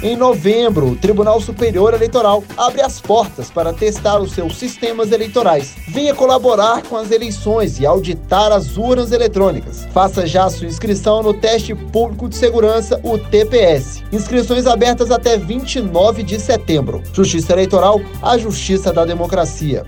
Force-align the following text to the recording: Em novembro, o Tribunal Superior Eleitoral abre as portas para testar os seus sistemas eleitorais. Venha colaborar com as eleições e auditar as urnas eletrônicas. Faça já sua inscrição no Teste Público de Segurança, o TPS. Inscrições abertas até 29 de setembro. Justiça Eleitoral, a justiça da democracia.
Em 0.00 0.16
novembro, 0.16 0.90
o 0.90 0.96
Tribunal 0.96 1.40
Superior 1.40 1.92
Eleitoral 1.92 2.44
abre 2.56 2.80
as 2.82 3.00
portas 3.00 3.50
para 3.50 3.72
testar 3.72 4.20
os 4.20 4.30
seus 4.30 4.56
sistemas 4.56 5.10
eleitorais. 5.10 5.74
Venha 5.88 6.14
colaborar 6.14 6.82
com 6.82 6.96
as 6.96 7.10
eleições 7.10 7.80
e 7.80 7.86
auditar 7.86 8.52
as 8.52 8.76
urnas 8.76 9.10
eletrônicas. 9.10 9.86
Faça 9.92 10.24
já 10.24 10.48
sua 10.48 10.68
inscrição 10.68 11.20
no 11.20 11.34
Teste 11.34 11.74
Público 11.74 12.28
de 12.28 12.36
Segurança, 12.36 13.00
o 13.02 13.18
TPS. 13.18 14.04
Inscrições 14.12 14.68
abertas 14.68 15.10
até 15.10 15.36
29 15.36 16.22
de 16.22 16.38
setembro. 16.38 17.02
Justiça 17.12 17.52
Eleitoral, 17.52 18.00
a 18.22 18.38
justiça 18.38 18.92
da 18.92 19.04
democracia. 19.04 19.84